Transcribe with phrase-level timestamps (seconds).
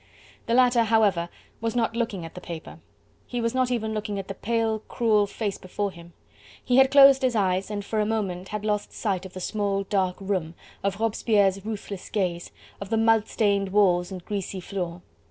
[0.47, 1.29] The latter, however,
[1.59, 2.79] was not looking at the paper,
[3.27, 6.13] he was not even looking at the pale, cruel face before him.
[6.65, 9.83] He had closed his eyes and for a moment had lost sight of the small
[9.83, 12.49] dark room, of Robespierre's ruthless gaze,
[12.81, 15.03] of the mud stained walls and greasy floor.